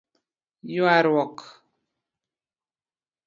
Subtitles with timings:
[0.73, 1.37] Yuaruok;